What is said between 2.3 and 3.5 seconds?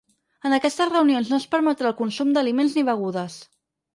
d’aliments ni begudes.